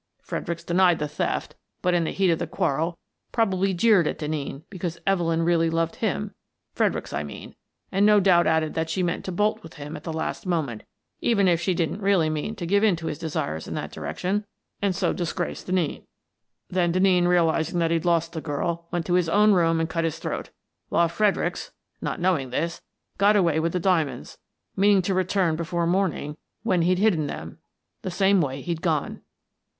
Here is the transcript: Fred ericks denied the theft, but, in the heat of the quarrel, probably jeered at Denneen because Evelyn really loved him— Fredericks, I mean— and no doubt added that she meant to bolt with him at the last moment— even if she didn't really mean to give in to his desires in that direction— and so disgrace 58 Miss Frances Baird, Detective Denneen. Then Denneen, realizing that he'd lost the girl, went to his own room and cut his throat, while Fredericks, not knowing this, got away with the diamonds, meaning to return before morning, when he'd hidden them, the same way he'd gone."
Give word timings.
Fred 0.23 0.47
ericks 0.47 0.65
denied 0.65 0.97
the 0.97 1.07
theft, 1.07 1.53
but, 1.83 1.93
in 1.93 2.05
the 2.05 2.11
heat 2.11 2.31
of 2.31 2.39
the 2.39 2.47
quarrel, 2.47 2.97
probably 3.31 3.71
jeered 3.71 4.07
at 4.07 4.17
Denneen 4.17 4.63
because 4.71 4.97
Evelyn 5.05 5.43
really 5.43 5.69
loved 5.69 5.97
him— 5.97 6.33
Fredericks, 6.73 7.13
I 7.13 7.21
mean— 7.21 7.53
and 7.91 8.03
no 8.03 8.19
doubt 8.19 8.47
added 8.47 8.73
that 8.73 8.89
she 8.89 9.03
meant 9.03 9.23
to 9.25 9.31
bolt 9.31 9.61
with 9.61 9.75
him 9.75 9.95
at 9.95 10.03
the 10.03 10.11
last 10.11 10.47
moment— 10.47 10.85
even 11.29 11.47
if 11.47 11.61
she 11.61 11.75
didn't 11.75 12.01
really 12.01 12.31
mean 12.31 12.55
to 12.55 12.65
give 12.65 12.83
in 12.83 12.95
to 12.95 13.05
his 13.05 13.19
desires 13.19 13.67
in 13.67 13.75
that 13.75 13.91
direction— 13.91 14.47
and 14.81 14.95
so 14.95 15.13
disgrace 15.13 15.61
58 15.63 15.75
Miss 15.75 15.83
Frances 15.83 16.03
Baird, 16.07 16.71
Detective 16.93 17.03
Denneen. 17.03 17.03
Then 17.03 17.03
Denneen, 17.03 17.27
realizing 17.29 17.77
that 17.77 17.91
he'd 17.91 18.03
lost 18.03 18.31
the 18.33 18.41
girl, 18.41 18.87
went 18.89 19.05
to 19.05 19.13
his 19.13 19.29
own 19.29 19.53
room 19.53 19.79
and 19.79 19.87
cut 19.87 20.03
his 20.03 20.17
throat, 20.17 20.49
while 20.89 21.07
Fredericks, 21.09 21.73
not 22.01 22.19
knowing 22.19 22.49
this, 22.49 22.81
got 23.19 23.35
away 23.35 23.59
with 23.59 23.71
the 23.73 23.79
diamonds, 23.79 24.39
meaning 24.75 25.03
to 25.03 25.13
return 25.13 25.55
before 25.55 25.85
morning, 25.85 26.37
when 26.63 26.81
he'd 26.81 26.97
hidden 26.97 27.27
them, 27.27 27.59
the 28.01 28.09
same 28.09 28.41
way 28.41 28.63
he'd 28.63 28.81
gone." 28.81 29.21